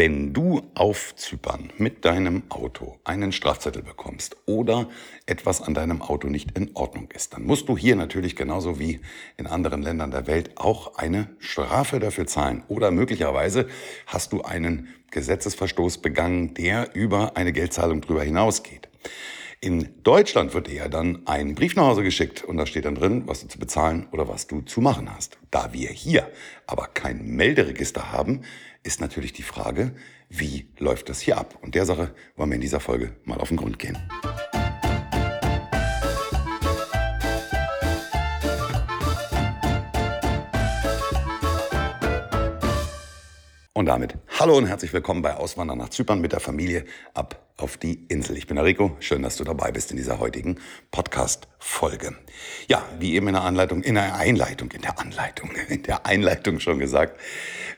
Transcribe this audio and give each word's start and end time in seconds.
Wenn 0.00 0.32
du 0.32 0.62
auf 0.74 1.14
Zypern 1.16 1.74
mit 1.76 2.06
deinem 2.06 2.44
Auto 2.48 2.96
einen 3.04 3.32
Strafzettel 3.32 3.82
bekommst 3.82 4.34
oder 4.46 4.88
etwas 5.26 5.60
an 5.60 5.74
deinem 5.74 6.00
Auto 6.00 6.28
nicht 6.28 6.56
in 6.56 6.70
Ordnung 6.72 7.10
ist, 7.14 7.34
dann 7.34 7.42
musst 7.42 7.68
du 7.68 7.76
hier 7.76 7.96
natürlich 7.96 8.34
genauso 8.34 8.78
wie 8.78 9.00
in 9.36 9.46
anderen 9.46 9.82
Ländern 9.82 10.10
der 10.10 10.26
Welt 10.26 10.52
auch 10.56 10.96
eine 10.96 11.28
Strafe 11.38 12.00
dafür 12.00 12.26
zahlen. 12.26 12.62
Oder 12.68 12.92
möglicherweise 12.92 13.68
hast 14.06 14.32
du 14.32 14.40
einen 14.40 14.88
Gesetzesverstoß 15.10 15.98
begangen, 15.98 16.54
der 16.54 16.94
über 16.94 17.36
eine 17.36 17.52
Geldzahlung 17.52 18.00
drüber 18.00 18.22
hinausgeht. 18.22 18.88
In 19.62 20.02
Deutschland 20.04 20.54
wird 20.54 20.68
dir 20.68 20.74
ja 20.74 20.88
dann 20.88 21.26
ein 21.26 21.54
Brief 21.54 21.76
nach 21.76 21.84
Hause 21.84 22.02
geschickt 22.02 22.42
und 22.42 22.56
da 22.56 22.64
steht 22.64 22.86
dann 22.86 22.94
drin, 22.94 23.24
was 23.26 23.42
du 23.42 23.48
zu 23.48 23.58
bezahlen 23.58 24.08
oder 24.10 24.26
was 24.26 24.46
du 24.46 24.62
zu 24.62 24.80
machen 24.80 25.14
hast. 25.14 25.36
Da 25.50 25.74
wir 25.74 25.90
hier 25.90 26.30
aber 26.66 26.86
kein 26.86 27.26
Melderegister 27.26 28.10
haben, 28.10 28.40
ist 28.84 29.02
natürlich 29.02 29.34
die 29.34 29.42
Frage, 29.42 29.94
wie 30.30 30.70
läuft 30.78 31.10
das 31.10 31.20
hier 31.20 31.36
ab? 31.36 31.58
Und 31.60 31.74
der 31.74 31.84
Sache 31.84 32.14
wollen 32.36 32.48
wir 32.48 32.54
in 32.54 32.62
dieser 32.62 32.80
Folge 32.80 33.14
mal 33.24 33.36
auf 33.36 33.48
den 33.48 33.58
Grund 33.58 33.78
gehen. 33.78 33.98
Und 43.74 43.84
damit 43.86 44.16
hallo 44.38 44.56
und 44.56 44.66
herzlich 44.66 44.94
willkommen 44.94 45.20
bei 45.20 45.36
Auswandern 45.36 45.76
nach 45.76 45.90
Zypern 45.90 46.22
mit 46.22 46.32
der 46.32 46.40
Familie 46.40 46.86
ab 47.12 47.49
auf 47.60 47.76
die 47.76 48.04
Insel. 48.08 48.36
Ich 48.36 48.46
bin 48.46 48.56
der 48.56 48.64
Rico. 48.64 48.96
Schön, 49.00 49.22
dass 49.22 49.36
du 49.36 49.44
dabei 49.44 49.70
bist 49.72 49.90
in 49.90 49.96
dieser 49.96 50.18
heutigen 50.18 50.58
Podcast-Folge. 50.90 52.16
Ja, 52.68 52.84
wie 52.98 53.14
eben 53.14 53.28
in 53.28 53.34
der 53.34 53.42
Anleitung, 53.42 53.82
in 53.82 53.94
der 53.94 54.16
Einleitung, 54.16 54.70
in 54.72 54.82
der 54.82 54.98
Anleitung, 54.98 55.50
in 55.68 55.82
der 55.82 56.06
Einleitung 56.06 56.60
schon 56.60 56.78
gesagt. 56.78 57.18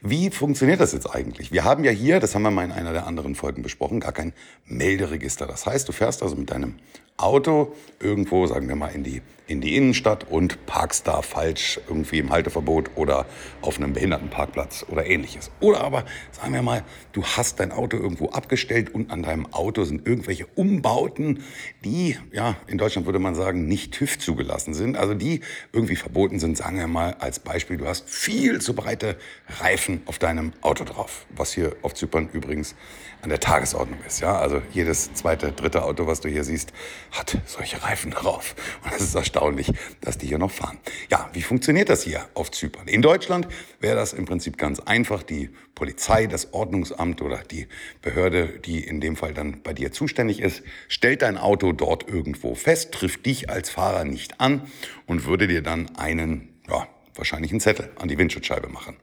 Wie 0.00 0.30
funktioniert 0.30 0.80
das 0.80 0.92
jetzt 0.92 1.06
eigentlich? 1.06 1.52
Wir 1.52 1.64
haben 1.64 1.84
ja 1.84 1.90
hier, 1.90 2.20
das 2.20 2.34
haben 2.34 2.42
wir 2.42 2.50
mal 2.50 2.64
in 2.64 2.73
einer 2.73 2.92
der 2.92 3.06
anderen 3.06 3.34
Folgen 3.34 3.62
besprochen, 3.62 4.00
gar 4.00 4.12
kein 4.12 4.32
Melderegister. 4.66 5.46
Das 5.46 5.66
heißt, 5.66 5.88
du 5.88 5.92
fährst 5.92 6.23
also 6.23 6.37
mit 6.37 6.51
deinem 6.51 6.76
Auto 7.16 7.74
irgendwo, 8.01 8.46
sagen 8.46 8.68
wir 8.68 8.77
mal, 8.77 8.88
in 8.88 9.05
die, 9.05 9.23
in 9.46 9.60
die 9.60 9.77
Innenstadt 9.77 10.27
und 10.29 10.66
parkst 10.66 11.07
da 11.07 11.23
falsch 11.23 11.79
irgendwie 11.88 12.19
im 12.19 12.30
Halteverbot 12.30 12.91
oder 12.96 13.27
auf 13.60 13.79
einem 13.79 13.93
Behindertenparkplatz 13.93 14.87
oder 14.88 15.07
ähnliches. 15.07 15.51
Oder 15.60 15.82
aber, 15.82 16.04
sagen 16.32 16.52
wir 16.52 16.63
mal, 16.63 16.85
du 17.13 17.23
hast 17.23 17.60
dein 17.60 17.71
Auto 17.71 17.96
irgendwo 17.96 18.30
abgestellt 18.30 18.95
und 18.95 19.10
an 19.10 19.23
deinem 19.23 19.52
Auto 19.52 19.85
sind 19.85 20.07
irgendwelche 20.07 20.46
Umbauten, 20.54 21.45
die, 21.85 22.16
ja, 22.32 22.57
in 22.66 22.79
Deutschland 22.79 23.07
würde 23.07 23.19
man 23.19 23.35
sagen, 23.35 23.66
nicht 23.66 23.93
TÜV 23.93 24.19
zugelassen 24.19 24.74
sind, 24.74 24.97
also 24.97 25.15
die 25.15 25.41
irgendwie 25.73 25.97
verboten 25.97 26.41
sind. 26.41 26.57
Sagen 26.57 26.79
wir 26.79 26.88
mal 26.88 27.15
als 27.21 27.38
Beispiel, 27.38 27.76
du 27.76 27.87
hast 27.87 28.09
viel 28.09 28.60
zu 28.60 28.74
breite 28.74 29.16
Reifen 29.60 30.02
auf 30.07 30.19
deinem 30.19 30.52
Auto 30.60 30.85
drauf, 30.85 31.26
was 31.30 31.52
hier 31.52 31.76
auf 31.82 31.95
Zypern 31.95 32.29
übrigens 32.32 32.74
an 33.23 33.29
der 33.29 33.41
Tagesordnung 33.41 34.01
ist. 34.07 34.21
Ja? 34.21 34.38
Also 34.38 34.60
jedes 34.73 35.15
zweite, 35.15 35.52
dritte 35.52 35.85
Auto, 35.85 36.07
was 36.07 36.21
du 36.21 36.29
hier 36.29 36.45
siehst, 36.45 36.73
hat 37.13 37.38
solche 37.46 37.82
Reifen 37.82 38.10
drauf. 38.10 38.55
Und 38.85 38.93
es 38.93 39.02
ist 39.02 39.15
erstaunlich, 39.15 39.73
dass 40.01 40.18
die 40.18 40.27
hier 40.27 40.38
noch 40.38 40.51
fahren. 40.51 40.79
Ja, 41.10 41.30
wie 41.32 41.43
funktioniert 41.43 41.88
das 41.88 42.02
hier 42.02 42.27
auf 42.35 42.51
Zypern? 42.51 42.88
In 42.88 43.02
Deutschland 43.02 43.46
wäre 43.80 43.96
das 43.96 44.13
im 44.13 44.24
Prinzip 44.24 44.59
ganz 44.59 44.80
einfach. 44.80 45.23
Die 45.23 45.51
Polizei, 45.74 46.27
das 46.27 46.52
Ordnungsamt 46.52 47.23
oder 47.23 47.38
die 47.38 47.69
Behörde, 48.01 48.59
die 48.59 48.82
in 48.82 49.01
dem 49.01 49.16
Fall 49.16 49.35
dann 49.35 49.63
bei 49.63 49.74
dir 49.74 49.93
zuständig 49.93 50.41
ist, 50.41 50.63
stellt 50.88 51.23
dein 51.23 51.38
Auto 51.38 51.73
dort 51.73 52.09
irgendwo 52.09 52.54
fest, 52.54 52.93
trifft 52.93 53.26
dich 53.26 53.51
als 53.51 53.71
Fahrer 53.71 54.04
nicht 54.04 54.41
an 54.41 54.63
und 55.07 55.26
würde 55.26 55.47
dir 55.47 55.63
dann 55.63 55.95
einen, 55.97 56.60
ja, 56.69 56.88
wahrscheinlich 57.15 57.52
einen 57.52 57.60
Zettel 57.60 57.91
an 57.99 58.09
die 58.09 58.19
Windschutzscheibe 58.19 58.69
machen. 58.69 58.97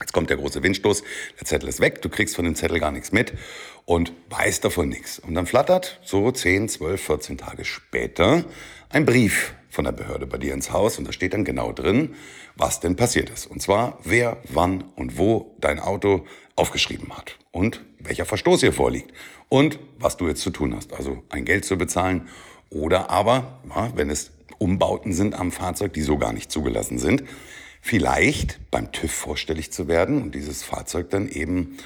Jetzt 0.00 0.12
kommt 0.12 0.30
der 0.30 0.36
große 0.36 0.62
Windstoß, 0.62 1.02
der 1.40 1.46
Zettel 1.46 1.68
ist 1.68 1.80
weg, 1.80 2.02
du 2.02 2.08
kriegst 2.08 2.36
von 2.36 2.44
dem 2.44 2.54
Zettel 2.54 2.78
gar 2.78 2.92
nichts 2.92 3.10
mit 3.10 3.32
und 3.84 4.12
weißt 4.30 4.64
davon 4.64 4.88
nichts. 4.88 5.18
Und 5.18 5.34
dann 5.34 5.46
flattert 5.46 6.00
so 6.04 6.30
10, 6.30 6.68
12, 6.68 7.00
14 7.00 7.38
Tage 7.38 7.64
später 7.64 8.44
ein 8.90 9.04
Brief 9.04 9.54
von 9.70 9.84
der 9.84 9.92
Behörde 9.92 10.26
bei 10.26 10.38
dir 10.38 10.54
ins 10.54 10.72
Haus 10.72 10.98
und 10.98 11.06
da 11.06 11.12
steht 11.12 11.34
dann 11.34 11.44
genau 11.44 11.72
drin, 11.72 12.14
was 12.56 12.80
denn 12.80 12.96
passiert 12.96 13.30
ist. 13.30 13.46
Und 13.46 13.60
zwar, 13.60 13.98
wer, 14.04 14.38
wann 14.48 14.84
und 14.96 15.18
wo 15.18 15.54
dein 15.60 15.80
Auto 15.80 16.26
aufgeschrieben 16.54 17.16
hat 17.16 17.36
und 17.50 17.84
welcher 17.98 18.24
Verstoß 18.24 18.60
hier 18.60 18.72
vorliegt 18.72 19.12
und 19.48 19.78
was 19.98 20.16
du 20.16 20.28
jetzt 20.28 20.42
zu 20.42 20.50
tun 20.50 20.74
hast. 20.74 20.92
Also 20.92 21.22
ein 21.28 21.44
Geld 21.44 21.64
zu 21.64 21.76
bezahlen 21.76 22.28
oder 22.70 23.10
aber, 23.10 23.60
wenn 23.94 24.10
es 24.10 24.30
Umbauten 24.58 25.12
sind 25.12 25.34
am 25.34 25.52
Fahrzeug, 25.52 25.92
die 25.92 26.02
so 26.02 26.18
gar 26.18 26.32
nicht 26.32 26.50
zugelassen 26.50 26.98
sind, 26.98 27.24
vielleicht 27.80 28.58
beim 28.70 28.92
TÜV 28.92 29.12
vorstellig 29.12 29.72
zu 29.72 29.88
werden 29.88 30.22
und 30.22 30.34
dieses 30.34 30.62
Fahrzeug 30.62 31.10
dann 31.10 31.28
eben 31.28 31.78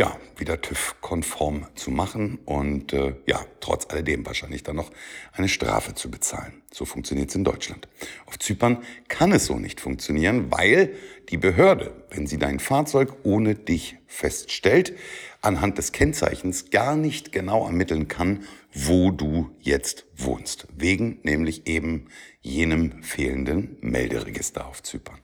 ja, 0.00 0.16
wieder 0.38 0.62
TÜV-konform 0.62 1.66
zu 1.74 1.90
machen 1.90 2.38
und 2.46 2.94
äh, 2.94 3.16
ja, 3.26 3.44
trotz 3.60 3.86
alledem 3.90 4.24
wahrscheinlich 4.24 4.62
dann 4.62 4.76
noch 4.76 4.90
eine 5.34 5.46
Strafe 5.46 5.94
zu 5.94 6.10
bezahlen. 6.10 6.62
So 6.72 6.86
funktioniert 6.86 7.28
es 7.28 7.34
in 7.34 7.44
Deutschland. 7.44 7.86
Auf 8.24 8.38
Zypern 8.38 8.78
kann 9.08 9.30
es 9.32 9.44
so 9.44 9.58
nicht 9.58 9.78
funktionieren, 9.78 10.50
weil 10.50 10.94
die 11.28 11.36
Behörde, 11.36 11.92
wenn 12.08 12.26
sie 12.26 12.38
dein 12.38 12.60
Fahrzeug 12.60 13.12
ohne 13.24 13.54
dich 13.54 13.98
feststellt, 14.06 14.94
anhand 15.42 15.76
des 15.76 15.92
Kennzeichens 15.92 16.70
gar 16.70 16.96
nicht 16.96 17.30
genau 17.30 17.66
ermitteln 17.66 18.08
kann, 18.08 18.44
wo 18.72 19.10
du 19.10 19.50
jetzt 19.60 20.06
wohnst. 20.16 20.66
Wegen 20.74 21.18
nämlich 21.24 21.66
eben 21.66 22.06
jenem 22.40 23.02
fehlenden 23.02 23.76
Melderegister 23.82 24.66
auf 24.66 24.82
Zypern. 24.82 25.18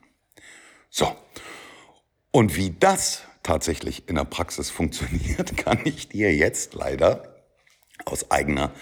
So. 0.96 1.14
Und 2.30 2.56
wie 2.56 2.70
das 2.70 3.20
tatsächlich 3.42 4.08
in 4.08 4.14
der 4.14 4.24
Praxis 4.24 4.70
funktioniert, 4.78 5.54
kann 5.58 5.80
ich 5.84 6.08
dir 6.08 6.34
jetzt 6.34 6.72
leider 6.72 7.44
aus 8.06 8.30
eigener 8.30 8.72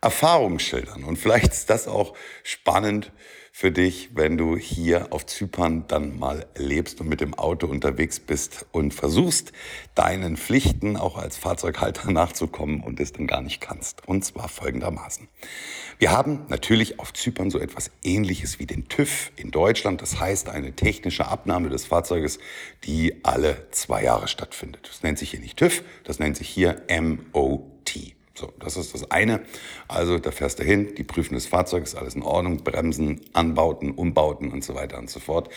Erfahrung 0.00 0.58
schildern. 0.58 1.04
Und 1.04 1.16
vielleicht 1.16 1.52
ist 1.52 1.70
das 1.70 1.86
auch 1.86 2.16
spannend 2.42 3.12
für 3.56 3.70
dich, 3.70 4.10
wenn 4.14 4.36
du 4.36 4.56
hier 4.56 5.12
auf 5.12 5.26
Zypern 5.26 5.86
dann 5.86 6.18
mal 6.18 6.44
lebst 6.56 7.00
und 7.00 7.08
mit 7.08 7.20
dem 7.20 7.34
Auto 7.34 7.68
unterwegs 7.68 8.18
bist 8.18 8.66
und 8.72 8.92
versuchst, 8.92 9.52
deinen 9.94 10.36
Pflichten 10.36 10.96
auch 10.96 11.16
als 11.16 11.36
Fahrzeughalter 11.36 12.10
nachzukommen 12.10 12.80
und 12.80 12.98
es 12.98 13.12
dann 13.12 13.28
gar 13.28 13.42
nicht 13.42 13.60
kannst. 13.60 14.08
Und 14.08 14.24
zwar 14.24 14.48
folgendermaßen. 14.48 15.28
Wir 16.00 16.10
haben 16.10 16.46
natürlich 16.48 16.98
auf 16.98 17.12
Zypern 17.12 17.52
so 17.52 17.60
etwas 17.60 17.92
ähnliches 18.02 18.58
wie 18.58 18.66
den 18.66 18.88
TÜV 18.88 19.30
in 19.36 19.52
Deutschland. 19.52 20.02
Das 20.02 20.18
heißt, 20.18 20.48
eine 20.48 20.72
technische 20.72 21.28
Abnahme 21.28 21.68
des 21.68 21.84
Fahrzeuges, 21.84 22.40
die 22.82 23.24
alle 23.24 23.68
zwei 23.70 24.02
Jahre 24.02 24.26
stattfindet. 24.26 24.88
Das 24.88 25.04
nennt 25.04 25.20
sich 25.20 25.30
hier 25.30 25.38
nicht 25.38 25.58
TÜV, 25.58 25.84
das 26.02 26.18
nennt 26.18 26.36
sich 26.36 26.48
hier 26.48 26.82
MOT. 26.90 28.16
So, 28.36 28.52
das 28.58 28.76
ist 28.76 28.94
das 28.94 29.10
eine. 29.10 29.42
Also 29.86 30.18
da 30.18 30.32
fährst 30.32 30.58
du 30.58 30.64
hin, 30.64 30.94
die 30.96 31.04
prüfen 31.04 31.34
das 31.34 31.46
Fahrzeug, 31.46 31.84
alles 31.96 32.14
in 32.14 32.22
Ordnung, 32.22 32.64
Bremsen, 32.64 33.20
Anbauten, 33.32 33.92
Umbauten 33.92 34.50
und 34.50 34.64
so 34.64 34.74
weiter 34.74 34.98
und 34.98 35.08
so 35.08 35.20
fort. 35.20 35.48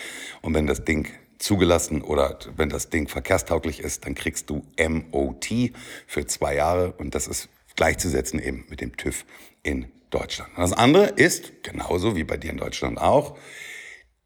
Und 0.42 0.54
wenn 0.54 0.66
das 0.66 0.84
Ding 0.84 1.08
zugelassen 1.38 2.02
oder 2.02 2.38
wenn 2.56 2.68
das 2.68 2.90
Ding 2.90 3.08
verkehrstauglich 3.08 3.80
ist, 3.80 4.06
dann 4.06 4.14
kriegst 4.14 4.50
du 4.50 4.64
MOT 4.78 5.72
für 6.06 6.26
zwei 6.26 6.54
Jahre 6.54 6.92
und 6.92 7.14
das 7.14 7.26
ist 7.26 7.48
gleichzusetzen 7.76 8.40
eben 8.40 8.64
mit 8.68 8.80
dem 8.80 8.96
TÜV 8.96 9.24
in 9.62 9.86
Deutschland. 10.10 10.50
Und 10.56 10.62
das 10.62 10.72
andere 10.72 11.06
ist, 11.06 11.62
genauso 11.62 12.16
wie 12.16 12.24
bei 12.24 12.36
dir 12.36 12.50
in 12.50 12.56
Deutschland 12.56 12.98
auch, 13.00 13.38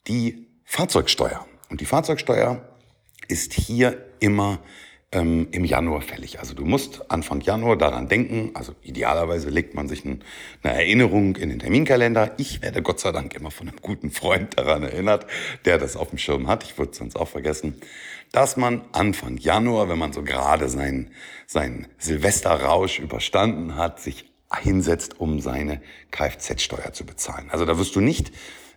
die 0.09 0.47
Fahrzeugsteuer. 0.65 1.47
Und 1.69 1.81
die 1.81 1.85
Fahrzeugsteuer 1.85 2.67
ist 3.29 3.53
hier 3.53 4.07
immer 4.21 4.59
ähm, 5.13 5.49
im 5.53 5.65
Januar 5.65 6.01
fällig. 6.01 6.41
Also 6.41 6.55
du 6.55 6.65
musst 6.65 7.11
Anfang 7.11 7.41
Januar 7.41 7.77
daran 7.77 8.09
denken. 8.09 8.51
Also 8.55 8.75
idealerweise 8.83 9.51
legt 9.51 9.75
man 9.75 9.89
sich 9.89 10.05
ein, 10.05 10.25
eine 10.63 10.75
Erinnerung 10.75 11.37
in 11.37 11.51
den 11.51 11.59
Terminkalender. 11.59 12.33
Ich 12.39 12.63
werde 12.63 12.83
Gott 12.83 12.99
sei 12.99 13.13
Dank 13.13 13.35
immer 13.35 13.51
von 13.51 13.69
einem 13.69 13.79
guten 13.81 14.11
Freund 14.11 14.59
daran 14.59 14.83
erinnert, 14.83 15.27
der 15.65 15.79
das 15.79 15.97
auf 15.97 16.09
dem 16.09 16.19
Schirm 16.19 16.49
hat. 16.49 16.65
Ich 16.65 16.79
würde 16.79 16.93
es 16.93 16.99
sonst 16.99 17.17
auch 17.17 17.29
vergessen, 17.29 17.81
dass 18.33 18.57
man 18.57 18.83
Anfang 18.93 19.37
Januar, 19.37 19.89
wenn 19.91 19.99
man 19.99 20.13
so 20.13 20.23
gerade 20.23 20.69
seinen, 20.69 21.11
seinen 21.47 21.87
Silvesterrausch 21.99 22.99
überstanden 22.99 23.77
hat, 23.77 24.01
sich 24.01 24.33
hinsetzt, 24.61 25.21
um 25.21 25.41
seine 25.41 25.81
Kfz-Steuer 26.11 26.93
zu 26.93 27.05
bezahlen. 27.05 27.51
Also 27.51 27.65
da 27.65 27.79
wirst 27.79 27.95
du 27.97 28.01
nicht 28.01 28.33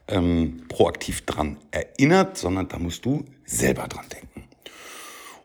ähm, 0.07 0.63
proaktiv 0.68 1.25
dran 1.25 1.57
erinnert, 1.71 2.38
sondern 2.38 2.68
da 2.68 2.77
musst 2.77 3.06
du 3.06 3.25
selber 3.45 3.88
dran 3.88 4.06
denken. 4.12 4.35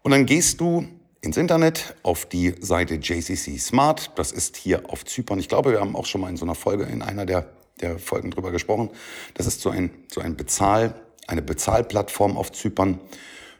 Und 0.03 0.13
dann 0.13 0.27
gehst 0.27 0.61
du 0.61 0.87
ins 1.21 1.37
Internet 1.37 1.95
auf 2.03 2.25
die 2.27 2.55
Seite 2.61 2.95
JCC 2.95 3.59
Smart. 3.59 4.13
Das 4.17 4.33
ist 4.33 4.57
hier 4.57 4.89
auf 4.89 5.05
Zypern. 5.05 5.39
Ich 5.39 5.49
glaube, 5.49 5.73
wir 5.73 5.81
haben 5.81 5.95
auch 5.95 6.07
schon 6.07 6.23
mal 6.23 6.31
in 6.31 6.37
so 6.37 6.45
einer 6.47 6.55
Folge, 6.55 6.85
in 6.85 7.03
einer 7.03 7.27
der, 7.27 7.51
der 7.81 7.99
Folgen 7.99 8.31
drüber 8.31 8.51
gesprochen. 8.51 8.91
Das 9.35 9.47
ist 9.47 9.61
so 9.61 9.69
ein, 9.69 9.91
so 10.11 10.23
ein 10.23 10.37
Bezahl, 10.37 10.95
eine 11.27 11.43
Bezahlplattform 11.43 12.39
auf 12.39 12.53
Zypern. 12.53 12.99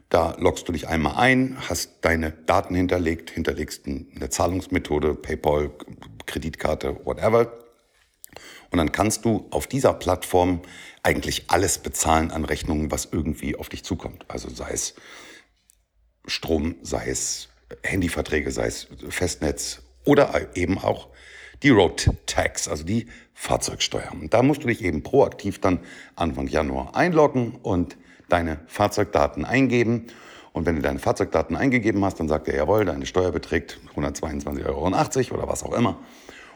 Da 0.09 0.35
loggst 0.39 0.67
du 0.67 0.73
dich 0.73 0.89
einmal 0.89 1.17
ein, 1.17 1.59
hast 1.69 1.99
deine 2.01 2.33
Daten 2.33 2.75
hinterlegt, 2.75 3.31
hinterlegst 3.31 3.87
eine 3.87 4.31
Zahlungsmethode, 4.31 5.15
PayPal, 5.15 5.71
Kreditkarte, 6.27 7.05
whatever. 7.05 7.53
Und 8.71 8.79
dann 8.79 8.93
kannst 8.93 9.25
du 9.25 9.47
auf 9.51 9.67
dieser 9.67 9.93
Plattform 9.93 10.63
eigentlich 11.03 11.45
alles 11.49 11.79
bezahlen 11.79 12.31
an 12.31 12.45
Rechnungen, 12.45 12.91
was 12.91 13.09
irgendwie 13.13 13.57
auf 13.57 13.69
dich 13.69 13.85
zukommt. 13.85 14.25
Also 14.29 14.49
sei 14.49 14.71
es 14.73 14.95
Strom, 16.31 16.77
sei 16.83 17.09
es 17.09 17.49
Handyverträge, 17.83 18.51
sei 18.51 18.67
es 18.67 18.89
Festnetz 19.09 19.83
oder 20.05 20.57
eben 20.57 20.79
auch 20.79 21.09
die 21.63 21.71
Road 21.71 22.11
Tax, 22.27 22.69
also 22.69 22.85
die 22.85 23.07
Fahrzeugsteuer. 23.35 24.13
Und 24.13 24.33
da 24.33 24.43
musst 24.43 24.63
du 24.63 24.69
dich 24.69 24.83
eben 24.83 25.03
proaktiv 25.03 25.61
dann 25.61 25.81
Anfang 26.17 26.47
Januar 26.47 26.97
einloggen 26.97 27.57
und 27.63 27.97
deine 28.29 28.61
Fahrzeugdaten 28.67 29.45
eingeben. 29.45 30.07
Und 30.53 30.67
wenn 30.67 30.77
du 30.77 30.83
deine 30.83 30.99
Fahrzeugdaten 30.99 31.57
eingegeben 31.57 32.05
hast, 32.05 32.19
dann 32.21 32.29
sagt 32.29 32.49
er, 32.49 32.57
jawohl, 32.57 32.85
deine 32.85 33.07
Steuer 33.07 33.31
beträgt 33.33 33.79
122,80 33.95 34.67
Euro 34.67 34.87
oder 34.87 35.49
was 35.49 35.63
auch 35.63 35.75
immer. 35.75 35.99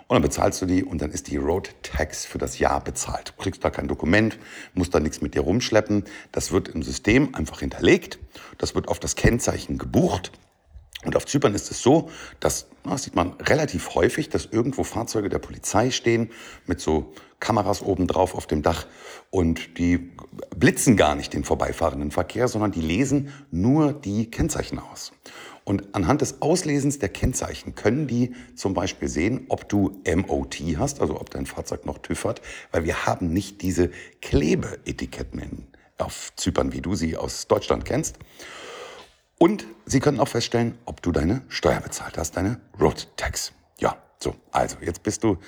Und 0.07 0.17
dann 0.17 0.23
bezahlst 0.23 0.61
du 0.61 0.67
die 0.67 0.85
und 0.85 1.01
dann 1.01 1.11
ist 1.11 1.29
die 1.29 1.39
Road 1.39 1.75
Tax 1.83 2.27
für 2.27 2.39
das 2.39 2.59
Jahr 2.59 2.83
bezahlt. 2.83 3.31
Du 3.37 3.43
kriegst 3.43 3.65
da 3.65 3.71
kein 3.71 3.89
Dokument, 3.89 4.39
musst 4.75 4.95
da 4.95 5.01
nichts 5.01 5.23
mit 5.23 5.35
dir 5.35 5.41
rumschleppen. 5.41 6.05
Das 6.31 6.53
wird 6.53 6.69
im 6.69 6.83
System 6.83 7.35
einfach 7.35 7.61
hinterlegt. 7.61 8.19
Das 8.59 8.75
wird 8.75 8.89
auf 8.89 9.01
das 9.01 9.17
Kennzeichen 9.17 9.79
gebucht. 9.79 10.33
Und 11.05 11.17
auf 11.17 11.27
Zypern 11.27 11.55
ist 11.55 11.71
es 11.71 11.83
so, 11.83 12.11
dass, 12.41 12.67
das 12.85 13.05
sieht 13.05 13.15
man 13.15 13.33
relativ 13.35 13.95
häufig, 13.95 14.31
dass 14.31 14.47
irgendwo 14.47 14.85
Fahrzeuge 14.85 15.29
der 15.29 15.39
Polizei 15.39 15.91
stehen 15.91 16.31
mit 16.67 16.81
so 16.81 17.13
Kameras 17.41 17.83
oben 17.83 18.07
drauf 18.07 18.35
auf 18.35 18.47
dem 18.47 18.63
Dach 18.63 18.87
und 19.31 19.79
die 19.79 20.13
blitzen 20.57 20.97
gar 20.97 21.15
nicht 21.15 21.35
den 21.35 21.45
vorbeifahrenden 21.45 22.11
Verkehr, 22.11 22.49
sondern 22.49 22.73
die 22.73 22.81
lesen 22.81 23.33
nur 23.51 23.93
die 23.93 24.31
Kennzeichen 24.31 24.79
aus. 24.79 25.13
Und 25.65 25.95
anhand 25.95 26.21
des 26.21 26.43
Auslesens 26.43 26.99
der 26.99 27.09
Kennzeichen 27.09 27.75
können 27.75 28.07
die 28.07 28.35
zum 28.55 28.75
Beispiel 28.75 29.09
sehen, 29.09 29.47
ob 29.49 29.69
du 29.69 29.99
MOT 30.07 30.57
hast, 30.77 31.01
also 31.01 31.19
ob 31.19 31.31
dein 31.31 31.47
Fahrzeug 31.47 31.87
noch 31.87 31.99
TÜV 31.99 32.25
hat, 32.25 32.43
weil 32.71 32.85
wir 32.85 33.07
haben 33.07 33.33
nicht 33.33 33.63
diese 33.63 33.91
Klebeetiketten 34.21 35.69
auf 35.97 36.33
Zypern, 36.37 36.73
wie 36.73 36.83
du 36.83 36.95
sie 36.95 37.17
aus 37.17 37.47
Deutschland 37.49 37.87
kennst. 37.87 38.19
Und 39.39 39.65
sie 39.87 40.01
können 40.01 40.21
auch 40.21 40.29
feststellen, 40.29 40.79
ob 40.85 41.03
du 41.03 41.13
deine 41.13 41.43
Steuer 41.49 41.81
bezahlt 41.81 42.19
hast, 42.19 42.37
deine 42.37 42.61
Road 42.79 43.09
Tax. 43.17 43.53
Ja, 43.79 43.97
so, 44.19 44.35
also 44.53 44.77
jetzt 44.83 45.03
bist 45.03 45.25
du, 45.25 45.39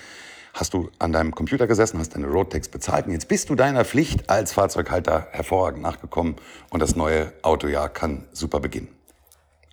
hast 0.53 0.73
du 0.73 0.89
an 0.97 1.11
deinem 1.11 1.33
Computer 1.33 1.67
gesessen, 1.67 1.99
hast 1.99 2.15
deine 2.15 2.27
Road 2.27 2.51
Tax 2.51 2.69
bezahlt 2.69 3.05
und 3.05 3.13
jetzt 3.13 3.27
bist 3.27 3.49
du 3.49 3.55
deiner 3.55 3.85
Pflicht 3.85 4.29
als 4.29 4.51
Fahrzeughalter 4.53 5.27
hervorragend 5.31 5.83
nachgekommen 5.83 6.35
und 6.71 6.81
das 6.81 6.95
neue 6.95 7.33
Autojahr 7.43 7.89
kann 7.89 8.27
super 8.33 8.59
beginnen. 8.59 8.96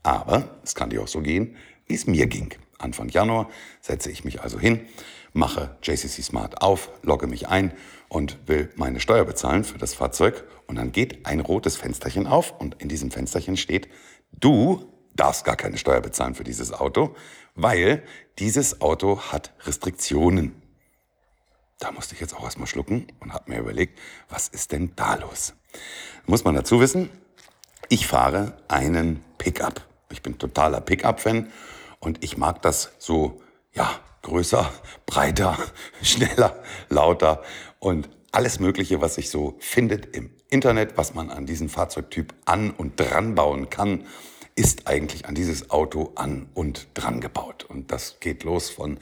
Aber 0.04 0.50
es 0.62 0.76
kann 0.76 0.90
dir 0.90 1.02
auch 1.02 1.08
so 1.08 1.20
gehen, 1.20 1.56
wie 1.86 1.94
es 1.94 2.06
mir 2.06 2.26
ging. 2.26 2.54
Anfang 2.78 3.08
Januar 3.08 3.48
setze 3.80 4.10
ich 4.10 4.24
mich 4.24 4.42
also 4.42 4.60
hin, 4.60 4.86
mache 5.32 5.76
JCC 5.82 6.22
Smart 6.22 6.62
auf, 6.62 6.90
logge 7.02 7.26
mich 7.26 7.48
ein 7.48 7.72
und 8.08 8.38
will 8.46 8.70
meine 8.76 9.00
Steuer 9.00 9.24
bezahlen 9.24 9.64
für 9.64 9.78
das 9.78 9.94
Fahrzeug. 9.94 10.44
Und 10.66 10.76
dann 10.76 10.92
geht 10.92 11.26
ein 11.26 11.40
rotes 11.40 11.76
Fensterchen 11.76 12.26
auf 12.26 12.58
und 12.60 12.80
in 12.80 12.88
diesem 12.88 13.10
Fensterchen 13.10 13.56
steht, 13.56 13.88
du 14.32 14.92
darfst 15.16 15.44
gar 15.44 15.56
keine 15.56 15.78
Steuer 15.78 16.00
bezahlen 16.00 16.34
für 16.34 16.44
dieses 16.44 16.72
Auto, 16.72 17.14
weil 17.54 18.02
dieses 18.38 18.80
Auto 18.80 19.20
hat 19.20 19.52
Restriktionen. 19.64 20.60
Da 21.78 21.92
musste 21.92 22.14
ich 22.14 22.20
jetzt 22.20 22.34
auch 22.34 22.44
erstmal 22.44 22.66
schlucken 22.66 23.06
und 23.20 23.32
habe 23.32 23.50
mir 23.50 23.60
überlegt, 23.60 23.98
was 24.28 24.48
ist 24.48 24.72
denn 24.72 24.92
da 24.96 25.14
los? 25.14 25.54
Muss 26.26 26.44
man 26.44 26.54
dazu 26.54 26.80
wissen, 26.80 27.10
ich 27.88 28.06
fahre 28.06 28.56
einen 28.68 29.22
Pickup. 29.38 29.86
Ich 30.14 30.22
bin 30.22 30.38
totaler 30.38 30.80
Pickup-Fan 30.80 31.50
und 31.98 32.22
ich 32.22 32.36
mag 32.36 32.62
das 32.62 32.92
so, 32.98 33.42
ja, 33.72 33.90
größer, 34.22 34.70
breiter, 35.06 35.58
schneller, 36.02 36.62
lauter 36.88 37.42
und 37.80 38.08
alles 38.30 38.60
Mögliche, 38.60 39.00
was 39.00 39.16
sich 39.16 39.28
so 39.28 39.56
findet 39.58 40.14
im 40.16 40.30
Internet, 40.50 40.96
was 40.96 41.14
man 41.14 41.30
an 41.30 41.46
diesen 41.46 41.68
Fahrzeugtyp 41.68 42.32
an 42.44 42.70
und 42.70 42.98
dran 42.98 43.34
bauen 43.34 43.70
kann 43.70 44.04
ist 44.56 44.86
eigentlich 44.86 45.26
an 45.26 45.34
dieses 45.34 45.70
Auto 45.70 46.12
an 46.14 46.46
und 46.54 46.86
dran 46.94 47.20
gebaut. 47.20 47.64
Und 47.64 47.90
das 47.90 48.20
geht 48.20 48.44
los 48.44 48.70
von 48.70 48.98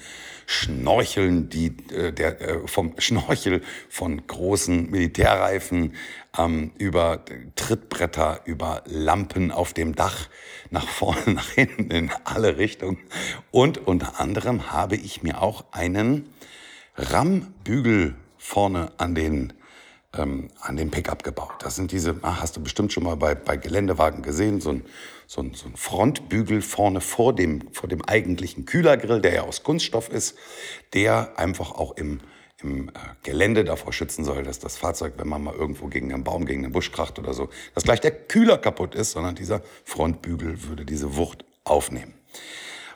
Schnorcheln, 0.47 1.51
die, 1.51 1.77
äh, 1.93 2.13
der, 2.13 2.41
äh, 2.41 2.67
vom 2.67 2.95
Schnorchel 2.99 3.63
von 3.91 4.27
großen 4.27 4.91
Militärreifen 4.91 5.95
ähm, 6.39 6.73
über 6.79 7.23
Trittbretter, 7.55 8.41
über 8.47 8.83
Lampen 8.87 9.51
auf 9.51 9.75
dem 9.75 9.95
Dach, 9.95 10.29
nach 10.71 10.89
vorne, 10.89 11.21
nach 11.35 11.51
hinten, 11.51 11.91
in 11.91 12.11
alle 12.25 12.57
Richtungen. 12.57 12.99
Und 13.51 13.87
unter 13.87 14.21
anderem 14.21 14.73
habe 14.73 14.97
ich 14.97 15.23
mir 15.23 15.43
auch 15.43 15.65
einen 15.71 16.31
Rammbügel 16.97 18.15
vorne 18.39 18.93
an 18.97 19.15
den 19.15 19.53
ähm, 20.17 20.51
an 20.61 20.77
dem 20.77 20.91
Pickup 20.91 21.23
gebaut. 21.25 21.55
Das 21.61 21.77
sind 21.77 21.93
diese, 21.93 22.17
ah, 22.23 22.41
hast 22.41 22.57
du 22.57 22.63
bestimmt 22.63 22.93
schon 22.93 23.05
mal 23.05 23.17
bei, 23.17 23.35
bei 23.35 23.57
Geländewagen 23.57 24.23
gesehen, 24.23 24.61
so 24.61 24.71
ein, 24.71 24.85
so, 25.27 25.41
ein, 25.41 25.55
so 25.55 25.67
ein 25.67 25.77
Frontbügel 25.77 26.61
vorne 26.63 27.01
vor 27.01 27.35
dem, 27.35 27.73
vor 27.73 27.89
dem 27.89 28.03
eigentlichen 28.05 28.67
Kühlergrill, 28.67 29.21
der 29.21 29.35
ja 29.35 29.43
aus 29.43 29.63
Kunststoff 29.63 30.11
ist, 30.11 30.37
der 30.93 31.39
einfach 31.39 31.73
auch 31.73 31.97
im, 31.97 32.21
im 32.63 32.89
äh, 32.91 32.93
Gelände 33.23 33.65
davor 33.65 33.93
schützen 33.93 34.25
soll, 34.25 34.43
dass 34.43 34.59
das 34.59 34.77
Fahrzeug, 34.77 35.15
wenn 35.17 35.29
man 35.29 35.43
mal 35.43 35.55
irgendwo 35.55 35.87
gegen 35.87 36.13
einen 36.13 36.25
Baum, 36.25 36.45
gegen 36.45 36.65
einen 36.65 36.73
Busch 36.73 36.93
kracht 36.93 37.19
oder 37.19 37.33
so, 37.33 37.49
dass 37.75 37.85
gleich 37.85 38.01
der 38.01 38.13
Kühler 38.13 38.59
kaputt 38.59 38.95
ist, 38.95 39.13
sondern 39.13 39.35
dieser 39.35 39.63
Frontbügel 39.85 40.65
würde 40.65 40.85
diese 40.85 41.17
Wucht 41.17 41.45
aufnehmen. 41.65 42.15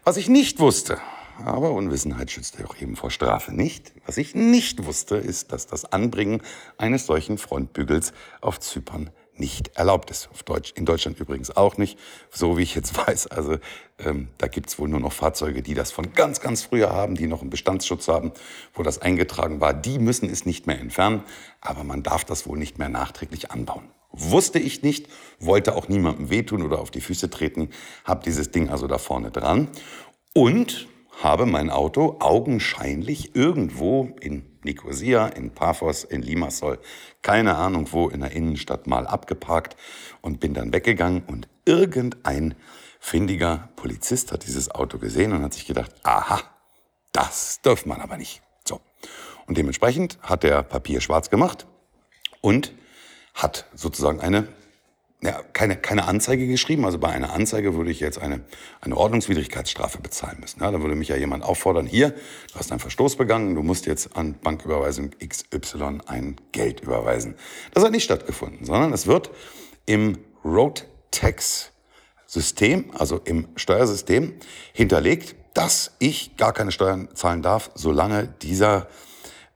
Was 0.05 0.19
ich 0.19 0.29
nicht 0.29 0.61
wusste, 0.61 1.01
aber 1.45 1.73
Unwissenheit 1.73 2.31
schützt 2.31 2.59
ja 2.59 2.67
auch 2.67 2.77
eben 2.81 2.97
vor 2.97 3.11
Strafe 3.11 3.53
nicht. 3.53 3.93
Was 4.07 4.17
ich 4.17 4.35
nicht 4.35 4.85
wusste, 4.85 5.17
ist, 5.17 5.53
dass 5.53 5.67
das 5.67 5.85
Anbringen 5.85 6.43
eines 6.79 7.07
solchen 7.07 7.39
Frontbügels 7.39 8.13
auf 8.41 8.61
Zypern 8.61 9.11
nicht 9.39 9.77
erlaubt 9.77 10.11
ist. 10.11 10.29
Auf 10.33 10.43
Deutsch, 10.43 10.73
in 10.77 10.87
Deutschland 10.87 11.21
übrigens 11.21 11.55
auch 11.55 11.77
nicht, 11.77 11.99
so 12.31 12.57
wie 12.57 12.63
ich 12.63 12.75
jetzt 12.75 12.97
weiß. 13.07 13.27
Also 13.29 13.59
ähm, 13.99 14.29
da 14.39 14.47
gibt's 14.49 14.79
wohl 14.79 14.89
nur 14.89 15.01
noch 15.01 15.13
Fahrzeuge, 15.13 15.63
die 15.63 15.75
das 15.75 15.93
von 15.93 16.13
ganz, 16.15 16.41
ganz 16.41 16.63
früher 16.63 16.91
haben, 16.91 17.15
die 17.15 17.27
noch 17.27 17.43
einen 17.43 17.51
Bestandsschutz 17.51 18.09
haben, 18.09 18.33
wo 18.75 18.83
das 18.83 19.01
eingetragen 19.01 19.61
war. 19.61 19.75
Die 19.75 19.99
müssen 19.99 20.31
es 20.31 20.47
nicht 20.47 20.67
mehr 20.67 20.79
entfernen, 20.79 21.23
aber 21.61 21.85
man 21.85 22.03
darf 22.03 22.25
das 22.25 22.47
wohl 22.47 22.59
nicht 22.59 22.79
mehr 22.79 22.89
nachträglich 22.89 23.51
anbauen. 23.51 23.85
Wusste 24.11 24.59
ich 24.59 24.83
nicht, 24.83 25.09
wollte 25.39 25.77
auch 25.77 25.89
niemandem 25.89 26.31
wehtun 26.31 26.63
oder 26.63 26.79
auf 26.79 26.91
die 26.91 27.03
Füße 27.03 27.29
treten, 27.29 27.71
habe 28.05 28.25
dieses 28.25 28.51
Ding 28.51 28.71
also 28.71 28.87
da 28.87 28.97
vorne 28.97 29.31
dran. 29.31 29.69
Und 30.33 30.89
habe 31.23 31.47
mein 31.47 31.71
Auto 31.71 32.17
augenscheinlich 32.21 33.35
irgendwo 33.35 34.15
in 34.21 34.45
Nicosia, 34.65 35.29
in 35.29 35.51
Paphos, 35.51 36.05
in 36.05 36.23
Limassol, 36.23 36.79
keine 37.23 37.57
Ahnung 37.57 37.89
wo, 37.93 38.09
in 38.09 38.21
der 38.21 38.33
Innenstadt 38.33 38.87
mal 38.87 39.07
abgeparkt 39.07 39.77
und 40.21 40.41
bin 40.41 40.55
dann 40.55 40.73
weggegangen 40.73 41.23
und 41.27 41.49
irgendein 41.65 42.55
findiger 43.01 43.71
Polizist 43.77 44.33
hat 44.33 44.47
dieses 44.47 44.71
Auto 44.71 44.99
gesehen 44.99 45.33
und 45.33 45.43
hat 45.43 45.55
sich 45.55 45.67
gedacht, 45.67 45.93
aha, 46.03 46.41
das 47.13 47.61
darf 47.63 47.87
man 47.87 48.01
aber 48.01 48.17
nicht. 48.17 48.43
So. 48.65 48.81
Und 49.47 49.57
dementsprechend 49.57 50.19
hat 50.23 50.43
der 50.43 50.63
Papier 50.63 51.01
schwarz 51.01 51.31
gemacht 51.31 51.67
und 52.41 52.73
hat 53.33 53.67
sozusagen 53.75 54.21
eine 54.21 54.49
ja, 55.23 55.43
keine, 55.53 55.77
keine 55.77 56.07
Anzeige 56.07 56.47
geschrieben. 56.47 56.85
Also 56.85 56.99
bei 56.99 57.09
einer 57.09 57.33
Anzeige 57.33 57.75
würde 57.75 57.91
ich 57.91 58.01
jetzt 58.01 58.19
eine, 58.19 58.45
eine 58.81 58.97
Ordnungswidrigkeitsstrafe 58.97 59.99
bezahlen 60.01 60.39
müssen. 60.41 60.61
Ja, 60.61 60.71
da 60.71 60.81
würde 60.83 60.95
mich 60.95 61.09
ja 61.09 61.17
jemand 61.17 61.43
auffordern, 61.43 61.87
hier, 61.87 62.11
du 62.11 62.59
hast 62.59 62.71
einen 62.71 62.81
Verstoß 62.81 63.17
begangen, 63.17 63.55
du 63.55 63.63
musst 63.63 63.87
jetzt 63.87 64.17
an 64.17 64.35
Banküberweisung 64.43 65.11
XY 65.27 66.01
ein 66.07 66.37
Geld 66.53 66.81
überweisen. 66.81 67.35
Das 67.73 67.83
hat 67.83 67.93
nicht 67.93 68.05
stattgefunden, 68.05 68.67
sondern 68.67 68.93
es 68.93 69.07
wird 69.07 69.31
im 69.87 70.19
Road 70.45 70.87
Tax 71.11 71.73
System, 72.27 72.91
also 72.99 73.21
im 73.25 73.49
Steuersystem, 73.57 74.35
hinterlegt, 74.73 75.37
dass 75.55 75.93
ich 75.99 76.37
gar 76.37 76.53
keine 76.53 76.73
Steuern 76.73 77.09
zahlen 77.15 77.41
darf, 77.41 77.71
solange 77.75 78.29
dieser, 78.43 78.89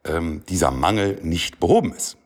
ähm, 0.04 0.42
dieser 0.48 0.70
Mangel 0.70 1.18
nicht 1.22 1.60
behoben 1.60 1.92
ist. 1.92 2.16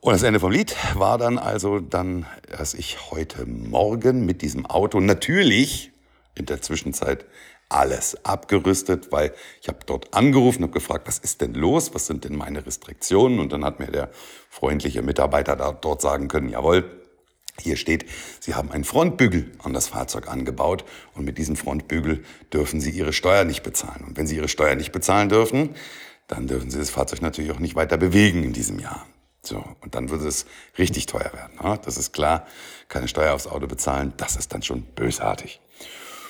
Und 0.00 0.12
das 0.12 0.22
Ende 0.22 0.40
vom 0.40 0.52
Lied 0.52 0.76
war 0.94 1.18
dann 1.18 1.38
also 1.38 1.80
dann, 1.80 2.26
dass 2.56 2.74
ich 2.74 3.10
heute 3.10 3.46
Morgen 3.46 4.24
mit 4.24 4.42
diesem 4.42 4.66
Auto 4.66 5.00
natürlich 5.00 5.90
in 6.34 6.46
der 6.46 6.62
Zwischenzeit 6.62 7.24
alles 7.68 8.24
abgerüstet, 8.24 9.10
weil 9.10 9.32
ich 9.60 9.68
habe 9.68 9.78
dort 9.86 10.14
angerufen 10.14 10.62
und 10.62 10.72
gefragt, 10.72 11.08
was 11.08 11.18
ist 11.18 11.40
denn 11.40 11.54
los, 11.54 11.94
was 11.94 12.06
sind 12.06 12.24
denn 12.24 12.36
meine 12.36 12.64
Restriktionen? 12.64 13.40
Und 13.40 13.52
dann 13.52 13.64
hat 13.64 13.80
mir 13.80 13.86
der 13.86 14.10
freundliche 14.48 15.02
Mitarbeiter 15.02 15.56
da, 15.56 15.72
dort 15.72 16.00
sagen 16.00 16.28
können, 16.28 16.48
jawohl, 16.48 16.84
hier 17.58 17.76
steht, 17.76 18.04
Sie 18.38 18.54
haben 18.54 18.70
einen 18.70 18.84
Frontbügel 18.84 19.50
an 19.62 19.72
das 19.72 19.88
Fahrzeug 19.88 20.28
angebaut 20.28 20.84
und 21.14 21.24
mit 21.24 21.38
diesem 21.38 21.56
Frontbügel 21.56 22.22
dürfen 22.52 22.80
Sie 22.80 22.90
Ihre 22.90 23.14
Steuer 23.14 23.44
nicht 23.44 23.62
bezahlen. 23.62 24.04
Und 24.06 24.16
wenn 24.16 24.26
Sie 24.26 24.36
Ihre 24.36 24.48
Steuer 24.48 24.74
nicht 24.74 24.92
bezahlen 24.92 25.30
dürfen, 25.30 25.74
dann 26.28 26.46
dürfen 26.46 26.70
Sie 26.70 26.78
das 26.78 26.90
Fahrzeug 26.90 27.22
natürlich 27.22 27.50
auch 27.50 27.58
nicht 27.58 27.74
weiter 27.74 27.96
bewegen 27.96 28.44
in 28.44 28.52
diesem 28.52 28.78
Jahr. 28.78 29.06
So, 29.46 29.64
und 29.80 29.94
dann 29.94 30.10
würde 30.10 30.26
es 30.26 30.46
richtig 30.76 31.06
teuer 31.06 31.32
werden. 31.32 31.58
Ne? 31.62 31.78
Das 31.84 31.96
ist 31.96 32.12
klar. 32.12 32.46
Keine 32.88 33.08
Steuer 33.08 33.34
aufs 33.34 33.46
Auto 33.46 33.66
bezahlen, 33.66 34.12
das 34.16 34.36
ist 34.36 34.52
dann 34.52 34.62
schon 34.62 34.82
bösartig. 34.82 35.60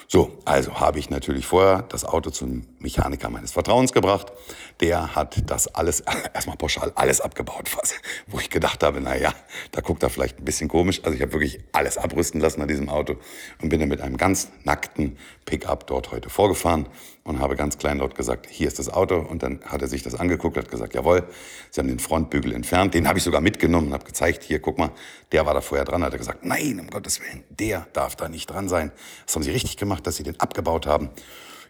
So, 0.08 0.38
also 0.44 0.78
habe 0.78 1.00
ich 1.00 1.10
natürlich 1.10 1.46
vorher 1.46 1.82
das 1.82 2.04
Auto 2.04 2.30
zum 2.30 2.62
Mechaniker 2.78 3.28
meines 3.28 3.50
Vertrauens 3.50 3.92
gebracht. 3.92 4.32
Der 4.78 5.16
hat 5.16 5.50
das 5.50 5.66
alles, 5.74 6.00
erstmal 6.34 6.56
pauschal 6.56 6.92
alles 6.94 7.20
abgebaut, 7.20 7.76
was, 7.76 7.94
wo 8.28 8.38
ich 8.38 8.48
gedacht 8.48 8.84
habe, 8.84 9.00
na 9.00 9.16
ja, 9.16 9.34
da 9.72 9.80
guckt 9.80 10.04
er 10.04 10.10
vielleicht 10.10 10.38
ein 10.38 10.44
bisschen 10.44 10.68
komisch. 10.68 11.00
Also 11.02 11.16
ich 11.16 11.22
habe 11.22 11.32
wirklich 11.32 11.58
alles 11.72 11.98
abrüsten 11.98 12.40
lassen 12.40 12.62
an 12.62 12.68
diesem 12.68 12.88
Auto 12.88 13.16
und 13.60 13.68
bin 13.68 13.80
dann 13.80 13.88
mit 13.88 14.00
einem 14.00 14.16
ganz 14.16 14.48
nackten 14.62 15.16
Pickup 15.44 15.88
dort 15.88 16.12
heute 16.12 16.30
vorgefahren 16.30 16.88
und 17.26 17.40
habe 17.40 17.56
ganz 17.56 17.76
klein 17.76 17.98
dort 17.98 18.14
gesagt, 18.14 18.46
hier 18.48 18.68
ist 18.68 18.78
das 18.78 18.88
Auto. 18.88 19.16
Und 19.16 19.42
dann 19.42 19.60
hat 19.64 19.82
er 19.82 19.88
sich 19.88 20.02
das 20.02 20.14
angeguckt, 20.14 20.56
hat 20.56 20.70
gesagt, 20.70 20.94
jawohl, 20.94 21.24
Sie 21.70 21.80
haben 21.80 21.88
den 21.88 21.98
Frontbügel 21.98 22.52
entfernt. 22.52 22.94
Den 22.94 23.08
habe 23.08 23.18
ich 23.18 23.24
sogar 23.24 23.40
mitgenommen 23.40 23.88
und 23.88 23.92
habe 23.94 24.04
gezeigt, 24.04 24.44
hier, 24.44 24.60
guck 24.60 24.78
mal, 24.78 24.90
der 25.32 25.44
war 25.44 25.52
da 25.52 25.60
vorher 25.60 25.84
dran. 25.84 26.04
Hat 26.04 26.12
er 26.12 26.18
gesagt, 26.18 26.44
nein, 26.44 26.78
um 26.78 26.88
Gottes 26.88 27.20
Willen, 27.20 27.42
der 27.50 27.86
darf 27.92 28.14
da 28.14 28.28
nicht 28.28 28.46
dran 28.46 28.68
sein. 28.68 28.92
Das 29.26 29.34
haben 29.34 29.42
Sie 29.42 29.50
richtig 29.50 29.76
gemacht, 29.76 29.95
dass 30.00 30.16
Sie 30.16 30.22
den 30.22 30.38
abgebaut 30.40 30.86
haben. 30.86 31.10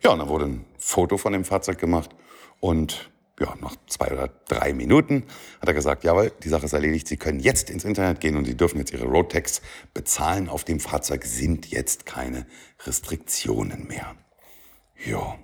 Ja, 0.03 0.11
und 0.11 0.19
dann 0.19 0.29
wurde 0.29 0.47
ein 0.47 0.65
Foto 0.79 1.17
von 1.17 1.33
dem 1.33 1.45
Fahrzeug 1.45 1.79
gemacht 1.79 2.11
und 2.61 3.11
ja, 3.39 3.55
nach 3.61 3.77
zwei 3.87 4.11
oder 4.13 4.29
drei 4.49 4.73
Minuten 4.73 5.25
hat 5.61 5.69
er 5.69 5.75
gesagt, 5.75 6.05
jawohl, 6.05 6.33
die 6.43 6.49
Sache 6.49 6.65
ist 6.65 6.73
erledigt, 6.73 7.07
Sie 7.07 7.19
können 7.19 7.39
jetzt 7.39 7.69
ins 7.69 7.85
Internet 7.85 8.21
gehen 8.21 8.37
und 8.37 8.47
Sie 8.47 8.57
dürfen 8.57 8.79
jetzt 8.79 8.93
Ihre 8.93 9.05
Roadtax 9.05 9.61
bezahlen. 9.93 10.49
Auf 10.49 10.65
dem 10.65 10.81
Fahrzeug 10.81 11.25
sind 11.25 11.71
jetzt 11.71 12.07
keine 12.07 12.47
Restriktionen 12.87 13.87
mehr. 13.89 14.17
Ja, 15.05 15.39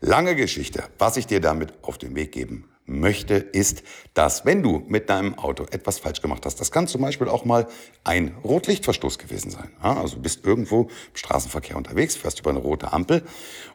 lange 0.00 0.36
Geschichte. 0.36 0.84
Was 0.98 1.18
ich 1.18 1.26
dir 1.26 1.40
damit 1.40 1.74
auf 1.82 1.98
den 1.98 2.14
Weg 2.14 2.32
geben 2.32 2.70
möchte, 2.88 3.34
ist, 3.34 3.82
dass 4.14 4.44
wenn 4.44 4.62
du 4.62 4.82
mit 4.88 5.10
deinem 5.10 5.38
Auto 5.38 5.64
etwas 5.70 5.98
falsch 5.98 6.22
gemacht 6.22 6.44
hast, 6.46 6.60
das 6.60 6.70
kann 6.70 6.86
zum 6.86 7.02
Beispiel 7.02 7.28
auch 7.28 7.44
mal 7.44 7.66
ein 8.04 8.34
Rotlichtverstoß 8.44 9.18
gewesen 9.18 9.50
sein. 9.50 9.70
Also 9.80 10.16
du 10.16 10.22
bist 10.22 10.44
irgendwo 10.44 10.82
im 10.82 10.88
Straßenverkehr 11.14 11.76
unterwegs, 11.76 12.16
fährst 12.16 12.40
über 12.40 12.50
eine 12.50 12.60
rote 12.60 12.92
Ampel 12.92 13.22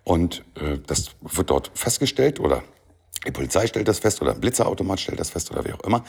und 0.04 0.44
äh, 0.56 0.80
das 0.86 1.12
wird 1.22 1.50
dort 1.50 1.72
festgestellt 1.74 2.40
oder 2.40 2.64
die 3.26 3.32
Polizei 3.32 3.68
stellt 3.68 3.88
das 3.88 4.00
fest 4.00 4.22
oder 4.22 4.34
ein 4.34 4.42
Blitzerautomat 4.42 5.00
stellt 5.00 5.20
das 5.20 5.30
fest 5.30 5.52
oder 5.52 5.64
wie 5.66 5.72
auch 5.74 5.80
immer, 5.82 6.04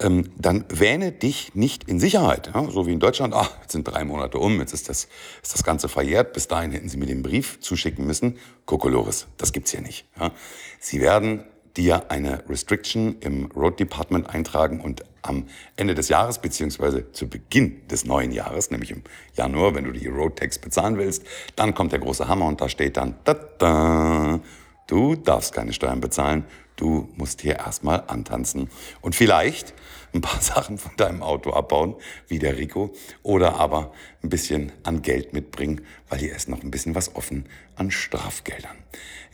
ähm, 0.00 0.30
dann 0.36 0.64
wähne 0.68 1.12
dich 1.12 1.54
nicht 1.54 1.84
in 1.84 2.00
Sicherheit. 2.00 2.50
Ja? 2.54 2.70
So 2.70 2.86
wie 2.86 2.92
in 2.92 3.00
Deutschland, 3.00 3.34
ach, 3.34 3.50
jetzt 3.60 3.72
sind 3.72 3.86
drei 3.86 4.04
Monate 4.04 4.38
um, 4.38 4.58
jetzt 4.60 4.72
ist 4.72 4.88
das, 4.88 5.08
ist 5.42 5.52
das 5.52 5.64
Ganze 5.64 5.88
verjährt, 5.88 6.32
bis 6.32 6.48
dahin 6.48 6.72
hätten 6.72 6.88
sie 6.88 6.96
mir 6.96 7.06
den 7.06 7.22
Brief 7.22 7.60
zuschicken 7.60 8.06
müssen. 8.06 8.38
Kokolores, 8.64 9.26
das 9.36 9.52
gibt's 9.52 9.70
hier 9.70 9.82
nicht. 9.82 10.06
Ja? 10.18 10.32
Sie 10.80 11.00
werden 11.00 11.44
dir 11.76 12.10
eine 12.10 12.42
Restriction 12.48 13.16
im 13.20 13.46
Road 13.52 13.78
Department 13.78 14.30
eintragen 14.30 14.80
und 14.80 15.04
am 15.22 15.46
Ende 15.76 15.94
des 15.94 16.08
Jahres 16.08 16.38
beziehungsweise 16.38 17.12
zu 17.12 17.28
Beginn 17.28 17.86
des 17.88 18.04
neuen 18.04 18.32
Jahres, 18.32 18.70
nämlich 18.70 18.90
im 18.92 19.02
Januar, 19.34 19.74
wenn 19.74 19.84
du 19.84 19.92
die 19.92 20.06
Road 20.06 20.36
Tax 20.36 20.58
bezahlen 20.58 20.96
willst, 20.98 21.24
dann 21.56 21.74
kommt 21.74 21.92
der 21.92 21.98
große 21.98 22.28
Hammer 22.28 22.46
und 22.46 22.60
da 22.60 22.68
steht 22.68 22.96
dann, 22.96 23.16
da, 23.24 23.34
da, 23.34 24.40
Du 24.86 25.16
darfst 25.16 25.52
keine 25.52 25.72
Steuern 25.72 26.00
bezahlen. 26.00 26.44
Du 26.76 27.08
musst 27.16 27.40
hier 27.40 27.56
erstmal 27.56 28.04
antanzen 28.06 28.68
und 29.00 29.16
vielleicht 29.16 29.74
ein 30.12 30.20
paar 30.20 30.40
Sachen 30.40 30.78
von 30.78 30.92
deinem 30.96 31.22
Auto 31.22 31.50
abbauen, 31.50 31.94
wie 32.28 32.38
der 32.38 32.58
Rico, 32.58 32.94
oder 33.22 33.56
aber 33.56 33.92
ein 34.22 34.28
bisschen 34.28 34.72
an 34.82 35.02
Geld 35.02 35.32
mitbringen, 35.32 35.82
weil 36.08 36.18
hier 36.18 36.34
ist 36.34 36.48
noch 36.48 36.62
ein 36.62 36.70
bisschen 36.70 36.94
was 36.94 37.14
offen 37.14 37.46
an 37.76 37.90
Strafgeldern. 37.90 38.76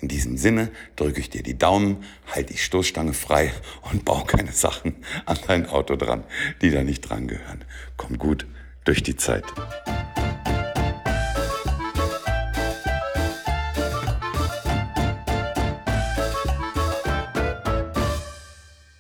In 0.01 0.09
diesem 0.09 0.37
Sinne 0.37 0.71
drücke 0.97 1.21
ich 1.21 1.31
dir 1.31 1.43
die 1.43 1.57
Daumen, 1.57 2.05
halt 2.27 2.51
die 2.51 2.59
Stoßstange 2.59 3.15
frei 3.15 3.53
und 3.93 4.05
bau 4.05 4.25
keine 4.25 4.53
Sachen 4.53 4.97
an 5.27 5.39
dein 5.47 5.67
Auto 5.67 5.97
dran, 5.97 6.25
die 6.61 6.71
da 6.71 6.83
nicht 6.83 7.03
dran 7.03 7.29
gehören. 7.29 7.65
Komm 7.97 8.19
gut 8.19 8.47
durch 8.85 9.03
die 9.03 9.17
Zeit. 9.17 9.45